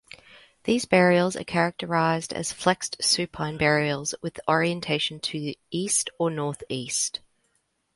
These 0.63 0.85
burials 0.85 1.35
are 1.35 1.43
characterized 1.43 2.33
as 2.33 2.51
flexed 2.51 3.03
supine 3.03 3.55
burials 3.57 4.15
with 4.19 4.39
orientation 4.49 5.19
to 5.19 5.53
east 5.69 6.09
or 6.17 6.31
northeast. 6.31 7.19